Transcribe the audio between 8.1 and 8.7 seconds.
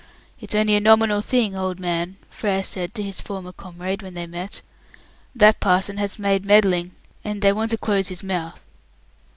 mouth."